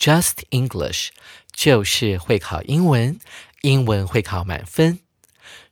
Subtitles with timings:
[0.00, 1.08] Just English，
[1.52, 3.20] 就是会考英文，
[3.60, 5.00] 英文会考满分。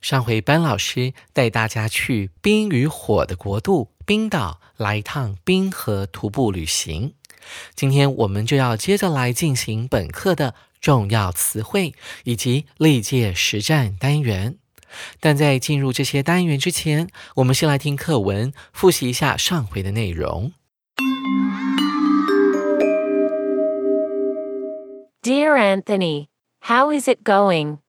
[0.01, 7.15] 上回班老师带大家去冰与火的国度冰岛来一趟冰河徒步旅行，
[7.73, 14.59] 今天我们就要接着来进行本课的重要词汇以及历届实战单元。
[15.19, 20.53] 但在进入这些单元之前，我们先来听课文，复习一下上回的内容。
[25.21, 26.29] Dear Anthony,
[26.61, 27.79] how is it going?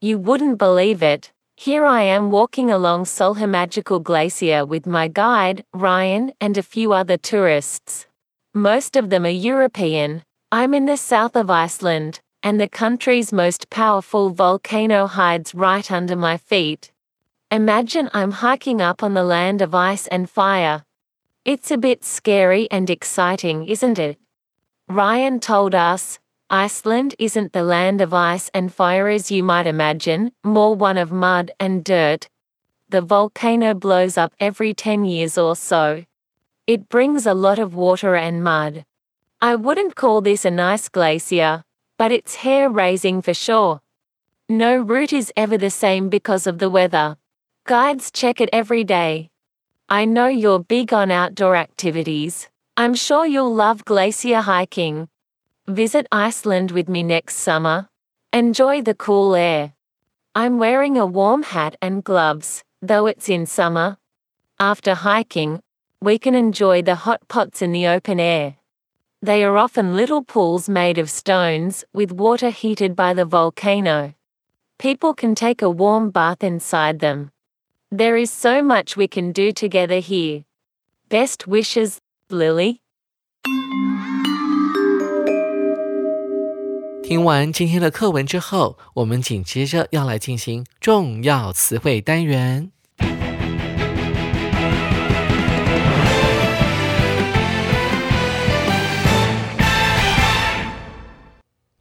[0.00, 1.30] You wouldn't believe it.
[1.54, 6.94] Here I am walking along Solha Magical Glacier with my guide, Ryan, and a few
[6.94, 8.06] other tourists.
[8.54, 10.22] Most of them are European.
[10.50, 16.16] I'm in the south of Iceland, and the country's most powerful volcano hides right under
[16.16, 16.92] my feet.
[17.50, 20.86] Imagine I'm hiking up on the land of ice and fire.
[21.44, 24.16] It's a bit scary and exciting, isn't it?
[24.88, 26.18] Ryan told us
[26.52, 31.12] Iceland isn't the land of ice and fire as you might imagine, more one of
[31.12, 32.28] mud and dirt.
[32.88, 36.04] The volcano blows up every 10 years or so.
[36.66, 38.84] It brings a lot of water and mud.
[39.40, 41.62] I wouldn't call this a nice glacier,
[41.96, 43.80] but it's hair raising for sure.
[44.48, 47.16] No route is ever the same because of the weather.
[47.64, 49.30] Guides check it every day.
[49.88, 52.48] I know you're big on outdoor activities.
[52.76, 55.08] I'm sure you'll love glacier hiking.
[55.70, 57.88] Visit Iceland with me next summer.
[58.32, 59.74] Enjoy the cool air.
[60.34, 63.96] I'm wearing a warm hat and gloves, though it's in summer.
[64.58, 65.60] After hiking,
[66.00, 68.56] we can enjoy the hot pots in the open air.
[69.22, 74.14] They are often little pools made of stones, with water heated by the volcano.
[74.76, 77.30] People can take a warm bath inside them.
[77.92, 80.42] There is so much we can do together here.
[81.08, 82.82] Best wishes, Lily.
[87.10, 92.70] 听完今天的课文之后，我们紧接着要来进行重要词汇单元。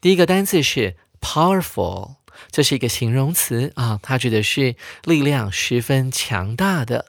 [0.02, 2.16] 第一个单词是 powerful，
[2.50, 7.06] 这是一个形容词啊，它指的是力量十分强大的。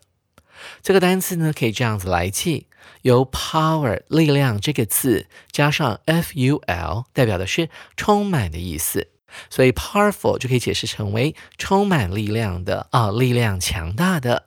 [0.83, 2.67] 这个单词呢，可以这样子来记。
[3.03, 9.09] 由 power 力量这个字加上 f u l，代表的是充满的意思，
[9.49, 14.47] 所以 powerful 就可以解释成为充满力量的啊，力量强大的。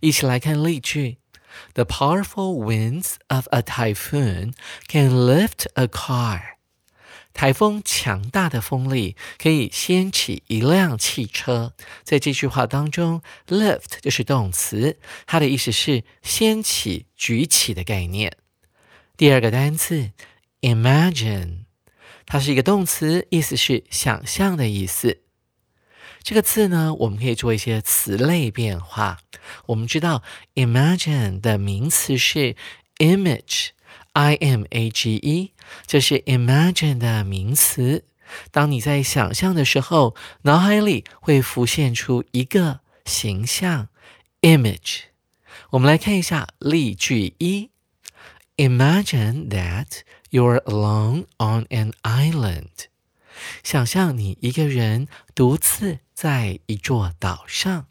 [0.00, 1.18] 一起来看例句
[1.74, 4.52] ：The powerful winds of a typhoon
[4.88, 6.51] can lift a car.
[7.32, 11.74] 台风强大的风力可以掀起一辆汽车。
[12.04, 18.36] 在这句话当中，lift 就是动词，它的意思是掀起、举起的概念。
[19.16, 20.10] 第二个单词
[20.60, 21.64] imagine，
[22.26, 25.22] 它是一个动词，意思是想象的意思。
[26.22, 29.18] 这个字呢，我们可以做一些词类变化。
[29.66, 30.22] 我们知道
[30.54, 32.54] imagine 的名词是
[32.98, 33.70] image。
[34.12, 35.52] I M A G E，
[35.86, 38.04] 这是 imagine 的名词。
[38.50, 43.88] 当你在想象的时候，脑海里会浮现出一个形象
[44.42, 45.00] image。
[45.70, 47.70] 我们来看一下例句一
[48.56, 50.00] ：Imagine that
[50.30, 52.88] you're alone on an island。
[53.62, 57.86] 想象你一个人独自在一座岛上。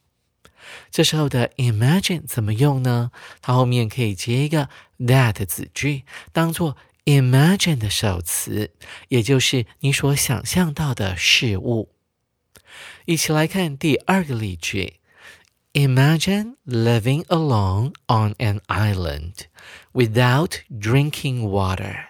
[0.90, 3.12] 这时候的 imagine 怎么用呢？
[3.42, 4.70] 它后面可以接一个
[5.00, 8.72] that 子句，当做 imagine 的首词，
[9.10, 11.94] 也就是你所想象到的事物。
[13.06, 15.00] 一起来看第二个例句
[15.74, 19.34] ：Imagine living alone on an island
[19.94, 22.08] without drinking water。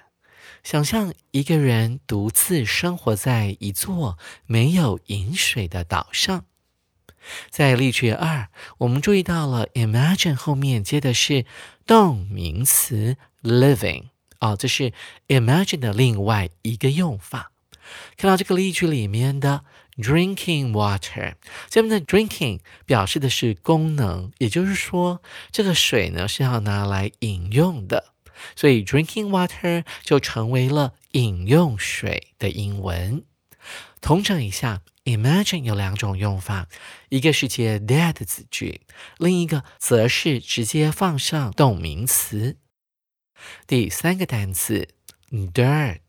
[0.63, 6.45] 想象一个人独自生活在一座没有饮水的岛上。
[7.49, 8.47] 在例句二，
[8.79, 11.45] 我们注意到了 imagine 后面接的是
[11.85, 14.05] 动名词 living，
[14.39, 14.93] 哦，这是
[15.27, 17.51] imagine 的另外一个用法。
[18.15, 19.65] 看到这个例句里面的
[19.97, 21.33] drinking water，
[21.69, 25.21] 这边的 drinking 表示的是功能，也就是说，
[25.51, 28.13] 这个水呢是要拿来饮用的，
[28.55, 33.23] 所以 drinking water 就成为了饮用水的英文。
[34.01, 36.67] 统整一下，imagine 有两种用法，
[37.09, 38.81] 一个是接 that 子句，
[39.17, 42.57] 另一个则是直接放上动名词。
[43.67, 44.89] 第三个单词
[45.31, 45.99] dirt，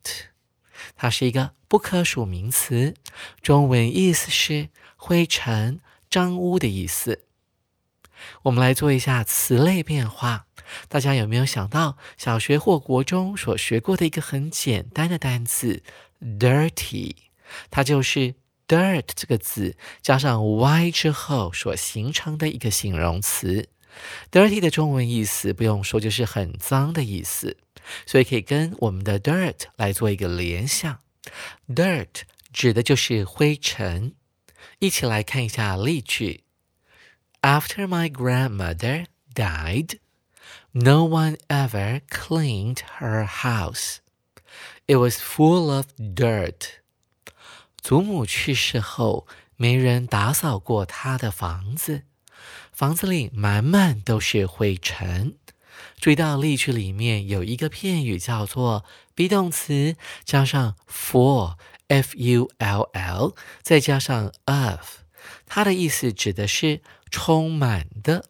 [0.97, 2.95] 它是一个不可数名词，
[3.43, 5.81] 中文意思是灰尘、
[6.11, 7.27] 脏污的意思。
[8.45, 10.47] 我们来做一下词类变化，
[10.89, 15.83] 大家有没有想到小学或国中所学过的一个很简单的单词
[16.23, 17.15] dirty？
[17.71, 18.35] 它就是
[18.67, 23.69] dirt 这个字加上 y 之后所形成的一个形容词。
[24.31, 27.59] dirty 的中文意思不用说，就是很脏的意思，
[28.07, 31.01] 所以可以跟我们的 dirt 来做一个联想。
[31.69, 32.23] dirt
[32.53, 34.15] 指的就是灰尘。
[34.79, 36.45] 一起来看一下例句
[37.43, 39.99] ：After my grandmother died,
[40.73, 43.99] no one ever cleaned her house.
[44.87, 46.82] It was full of dirt.
[47.83, 49.27] 祖母去世后，
[49.57, 52.05] 没人打扫过她的房子，
[52.73, 55.37] 房子里满满都是灰尘。
[55.99, 58.85] 注意到例句里面有一个片语叫做
[59.17, 64.99] be 动词加上 full，f u l l，再加上 of，
[65.47, 68.27] 它的意思指的是充满的。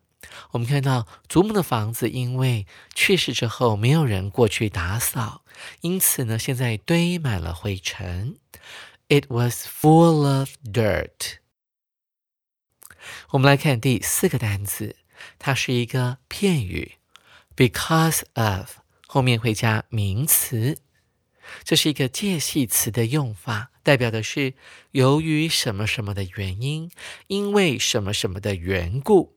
[0.53, 5.43] 我们看到祖母的房子因为去世之后没有人过去打扫，
[5.83, 8.37] 因此呢，现在堆满了灰尘。
[9.13, 11.35] It was full of dirt。
[13.33, 14.97] 我们来看第四个单词，
[15.39, 16.93] 它是一个片语
[17.55, 20.79] ，because of 后面会加名词，
[21.63, 24.55] 这是一个介系词的用法，代表的是
[24.93, 26.91] 由于什么什么的原因，
[27.27, 29.37] 因为什么什么的缘故。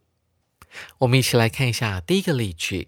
[0.99, 2.87] 我们一起来看一下第一个例句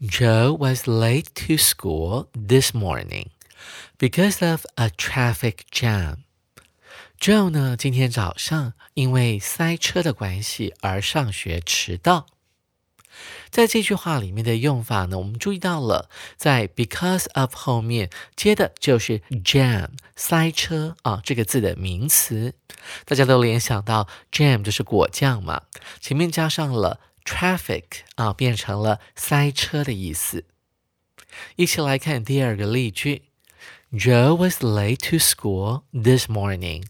[0.00, 3.28] ：Joe was late to school this morning.
[3.98, 6.18] Because of a traffic jam,
[7.20, 12.26] Joe 呢今天早上因为塞车的关系而上学迟到。
[13.50, 22.54] 在这句话里面的用法呢，我们注意到了，在 because of 后面接的就是 jam 塞车啊这个字的名词，
[23.04, 25.62] 大家都联想到 jam 就是果酱嘛，
[26.00, 27.84] 前面加上了 traffic
[28.14, 30.44] 啊，变成了塞车的意思。
[31.56, 33.27] 一起来看第二个例句。
[33.94, 36.84] Joe was late to school this morning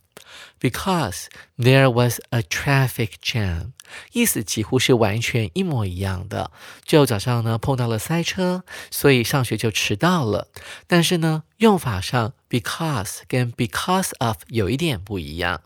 [0.60, 3.72] because there was a traffic jam。
[4.12, 6.50] 意思几乎是完全一模一样的。
[6.84, 10.48] 就早上呢碰到了塞车，所以上学就迟到了。
[10.88, 15.62] 但是呢，用法上 because 跟 because of 有一点不一样。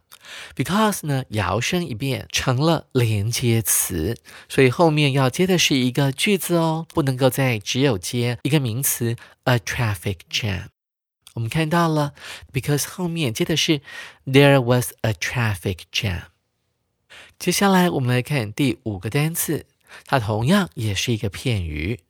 [0.54, 4.18] because 呢摇身一变成了连接词，
[4.48, 10.66] 所以后面要接的是一个句子哦，不能够再只有接一个名词 a traffic jam。
[11.34, 12.14] 我们看到了
[12.52, 13.80] ，because 后面接的是
[14.26, 16.24] there was a traffic jam。
[17.38, 19.66] 接下来我们来看第五个单词，
[20.06, 22.00] 它同样也是一个片语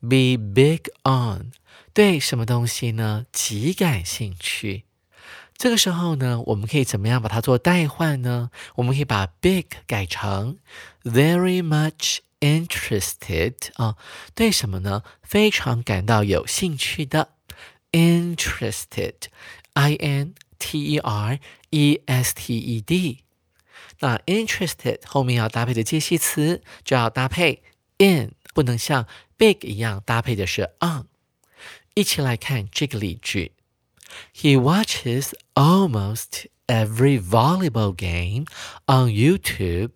[0.00, 1.50] ，be big on，
[1.92, 4.84] 对什么东西呢极感兴趣。
[5.56, 8.50] 这个时候呢，我们可以怎么样把它做代换呢？
[8.76, 10.58] 我们可以把 big 改成
[11.02, 13.96] very much interested 啊，
[14.36, 15.02] 对什么呢？
[15.22, 17.37] 非常感到有兴趣的。
[17.92, 19.28] interested,
[19.74, 21.38] I N T E R
[21.70, 23.24] E S T E D。
[24.00, 27.62] 那 interested 后面要搭配的介系词就要搭配
[27.98, 31.06] in，不能像 big 一样搭配的是 on。
[31.94, 33.52] 一起来看这个例句
[34.32, 38.44] ：He watches almost every volleyball game
[38.86, 39.94] on YouTube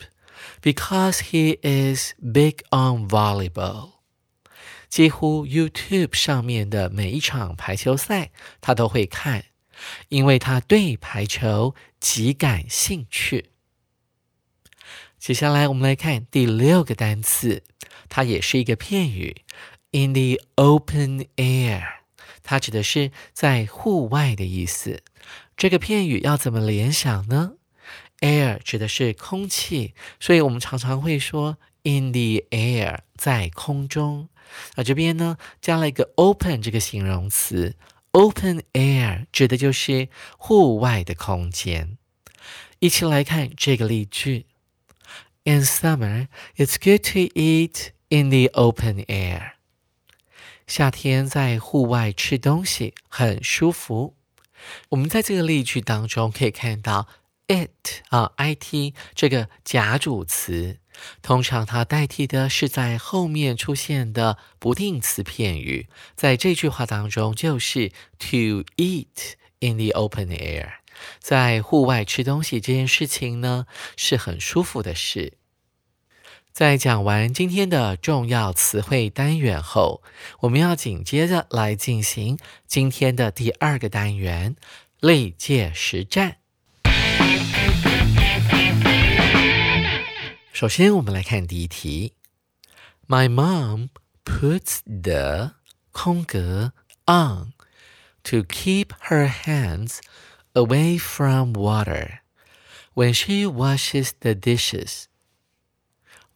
[0.61, 4.02] because he is big on volleyball.
[4.93, 8.31] 几乎 YouTube 上面的每一场排球赛，
[8.61, 9.47] 他都会看，
[10.11, 13.53] 因为他对排球极感兴趣。
[15.19, 17.63] 接下来我们来看第六个单词，
[18.11, 19.41] 它也是一个片语
[19.93, 21.83] ，in the open air，
[22.43, 25.03] 它指的是在户外的意思。
[25.57, 27.55] 这个片语要怎么联想呢
[28.21, 34.29] ？air 指的是空气，所以我们常常会说 in the air，在空中。
[34.77, 37.77] 那这边呢，加了一个 open 这个形容词
[38.13, 41.97] ，open air 指的就是户外的空间。
[42.79, 44.47] 一起来看这个例句
[45.45, 49.53] In summer, it's good to eat in the open air.
[50.67, 54.15] 夏天在户外吃东西很舒服。
[54.91, 57.09] 我们在这个例句当中可以看到
[57.53, 60.79] it 啊，it 这个假主词，
[61.21, 65.89] 通常它代替的是在后面出现的不定词片语。
[66.15, 70.73] 在这句话当中，就是 to eat in the open air，
[71.19, 73.67] 在户外吃东西这件事情呢，
[73.97, 75.35] 是很舒服的事。
[76.53, 80.03] 在讲完今天的重要词汇单元后，
[80.41, 84.57] 我们要紧接着来进行今天的第二个单元——
[85.01, 86.42] 历届实战。
[90.53, 92.15] 首先，我们来看第一题
[93.09, 93.89] ：My mom
[94.25, 95.55] puts the
[95.91, 96.73] 空格
[97.07, 97.55] on
[98.23, 99.99] to keep her hands
[100.53, 102.21] away from water
[102.95, 105.07] when she washes the dishes.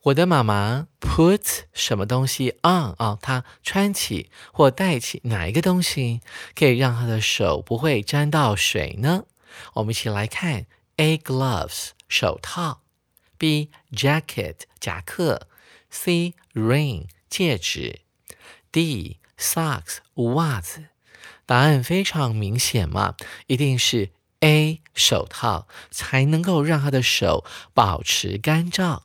[0.01, 3.17] 我的妈妈 puts 什么东西 on 啊？
[3.21, 6.19] 她穿起或戴起哪一个东西
[6.53, 9.23] 可以让她的手不会沾到水呢？
[9.75, 10.65] 我们一起来看
[10.97, 12.81] ：A gloves 手套
[13.37, 15.47] ，B jacket 夹克
[15.89, 18.01] ，C ring 戒指
[18.71, 19.97] ，D socks
[20.33, 20.85] 袜子。
[21.45, 23.15] 答案非常明显嘛，
[23.47, 24.09] 一定是
[24.41, 29.03] A 手套才能够让他的手保持干燥。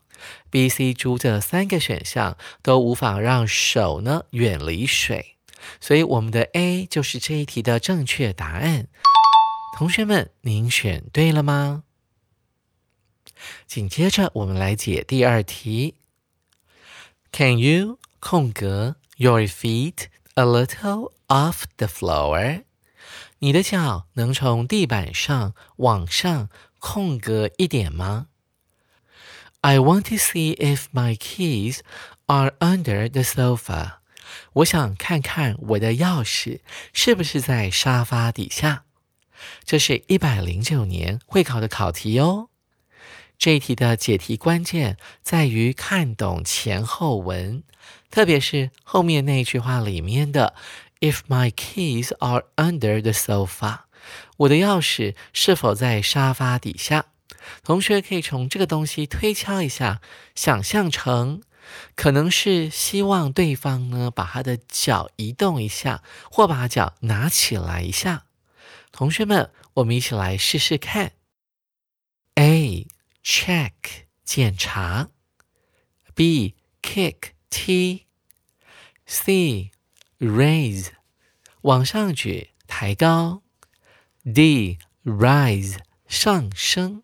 [0.51, 5.37] B、C、D 这三个选项都无法让手呢远离水，
[5.81, 8.89] 所以我们的 A 就是这一题的正确答案。
[9.75, 11.85] 同学们，您选对了吗？
[13.67, 15.95] 紧接着我们来解第二题。
[17.33, 22.65] Can you 空格 your feet a little off the floor？
[23.39, 28.29] 你的脚能从地板上往上空格一点吗
[29.63, 31.81] ？I want to see if my keys
[32.27, 33.95] are under the sofa.
[34.53, 36.61] 我想看看我的钥匙
[36.93, 38.85] 是不是在沙发底下。
[39.65, 42.49] 这是一百零九年会考的考题哦。
[43.39, 47.65] 这一题的解题关键在于看懂前后文，
[48.11, 50.55] 特别是后面那句话里面的
[51.01, 53.81] "If my keys are under the sofa"，
[54.37, 57.07] 我的钥匙是否在沙发底下？
[57.65, 60.01] 同学可以从这个东西推敲一下，
[60.37, 61.43] 想象成
[61.97, 68.27] 可能是希望对方呢把他的脚移动一下，或把脚拿起来一下。
[68.93, 71.13] 同学们，我们一起来试试看。
[72.35, 72.87] A
[73.25, 73.73] check
[74.23, 75.09] 检查
[76.15, 78.07] ，B kick 踢
[79.07, 79.71] ，C
[80.19, 80.91] raise
[81.63, 83.43] 往上举抬高
[84.23, 87.03] ，D rise 上升。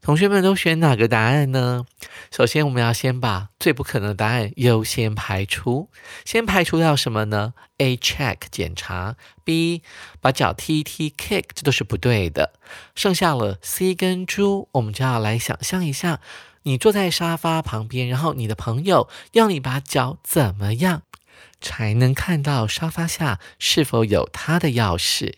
[0.00, 1.84] 同学们都选哪个答案呢？
[2.30, 5.90] 首先，我们要先把最不可能的答案优先排除。
[6.24, 9.82] 先排除掉什么呢？A check 检查，B
[10.20, 12.52] 把脚踢踢 kick，这都是不对的。
[12.94, 16.20] 剩下了 C 跟猪，我们就要来想象一下：
[16.64, 21.02] 你坐在沙发旁边，然后你的朋友要你把脚怎么样，
[21.60, 25.34] 才能看到沙发下是否有他的钥匙？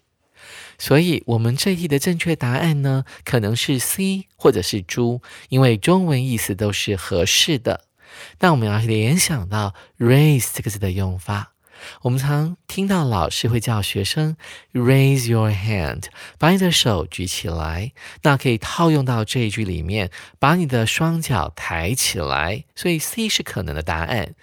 [0.80, 5.20] 所以，我们这一题的正确答案呢，可能是 C 或者是猪，
[5.50, 7.84] 因为中文意思都是合适的。
[8.38, 11.52] 但我们要联想到 raise 这个字的用法，
[12.02, 14.36] 我们常听到老师会叫学生
[14.72, 16.04] raise your hand，
[16.38, 22.64] 把你的手举起来，那可以套用到这一句里面，把你的双脚抬起来。
[22.74, 24.34] 所以 C 是可能的答案。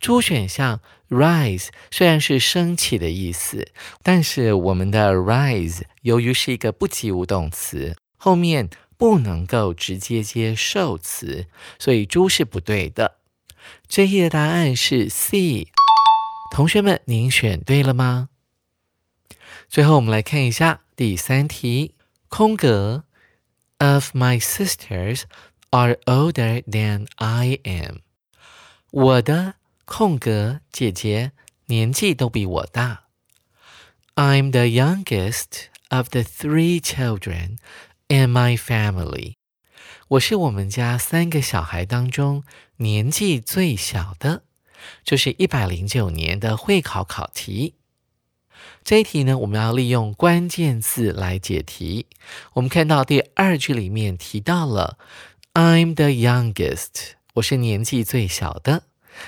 [0.00, 0.80] 猪选项。
[1.08, 3.68] Rise 虽然是升起的意思，
[4.02, 11.46] 但是我们的 rise 由于是一个不及物动词，后面不能够直接接受词，
[11.78, 13.18] 所以猪是不对的。
[13.86, 15.68] 这一的答案是 C。
[16.50, 18.30] 同学们，您选对了吗？
[19.68, 21.94] 最后我们来看一下第三题，
[22.28, 23.04] 空格
[23.78, 25.22] of my sisters
[25.70, 27.98] are older than I am，
[28.90, 29.54] 我的。
[29.86, 31.30] 空格姐姐
[31.66, 33.04] 年纪都比我大。
[34.16, 37.58] I'm the youngest of the three children
[38.08, 39.34] in my family。
[40.08, 42.42] 我是我们家三个小孩当中
[42.78, 44.42] 年纪最小的。
[45.04, 47.76] 这是一百零九年的会考考题。
[48.82, 52.06] 这一题呢，我们要利用关键字来解题。
[52.54, 54.98] 我们看到第二句里面提到了
[55.54, 58.82] I'm the youngest，我是年纪最小的。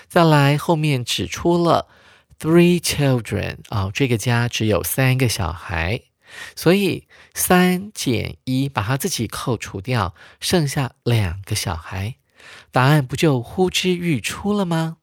[0.08, 1.88] 再来后面指出了
[2.38, 6.02] three children 啊，这个家只有三个小孩，
[6.54, 12.16] 所以三减一把它自己扣除掉，剩下两个小孩。
[12.70, 14.98] 答案不就呼之欲出了吗？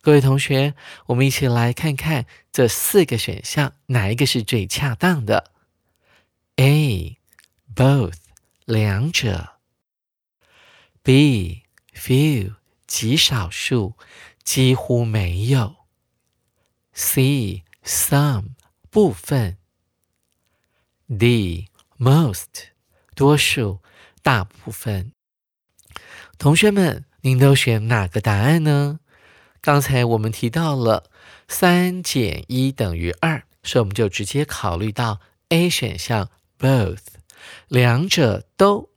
[0.00, 0.74] 各位同学，
[1.06, 5.52] 我们一起来看看这四个选项哪一个是最恰当的
[6.56, 7.18] ？A.
[7.74, 8.14] Both，
[8.64, 9.54] 两者。
[11.02, 11.62] B.
[11.94, 12.54] Few，
[12.88, 13.94] 极少数，
[14.42, 15.76] 几乎没有。
[16.92, 17.62] C.
[17.84, 18.54] Some，
[18.90, 19.58] 部分。
[21.06, 21.68] D.
[21.98, 22.70] Most，
[23.14, 23.80] 多数，
[24.22, 25.12] 大部分。
[26.38, 29.00] 同学们，您都选哪个答案呢？
[29.60, 31.10] 刚才我们提到了
[31.46, 37.00] 三减一等于二，所以我们就直接考虑到 A 选项 both，
[37.68, 38.90] 两者都。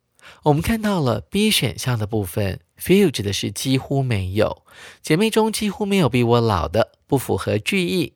[0.44, 4.64] 我们看到了 B 选项的部分，few 指的是几乎没有，
[5.02, 8.14] 姐妹中几乎没有比我老的，不符合句意。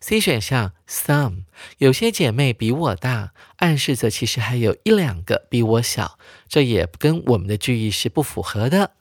[0.00, 1.42] C 选项 some
[1.78, 8.92] 有些姐妹比我大，暗示着其实还有一两个比我小，这也跟我们的句意是不符合的。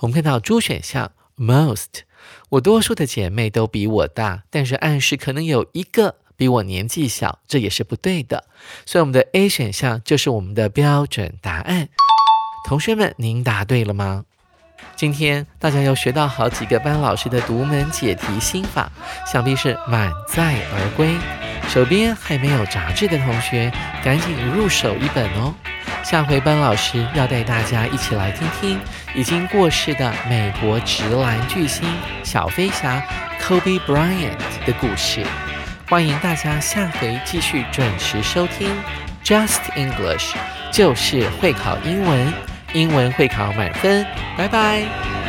[0.00, 2.04] 我们看到 D 选项 most
[2.50, 8.44] 我多数的姐妹都比我大，但是暗示可能有一个比我年纪小，这也是不对的。
[8.86, 11.88] 所以我们的 A 选项就是我们的标准答案。
[12.66, 14.26] 同学们，您答对了吗？
[15.00, 18.86] 今天大家又学到好几个班老师的独门解题心法，
[19.24, 21.16] 想必是满载而归。
[21.70, 23.72] 手边还没有杂志的同学，
[24.04, 25.54] 赶紧入手一本哦。
[26.02, 28.78] 下回班老师要带大家一起来听听
[29.14, 31.88] 已经过世的美国直男巨星
[32.22, 33.02] 小飞侠
[33.40, 35.24] Kobe Bryant 的故事。
[35.88, 38.68] 欢迎大家下回继续准时收听
[39.24, 40.34] Just English，
[40.70, 42.49] 就是会考英文。
[42.72, 45.19] 英文会考满分，拜拜。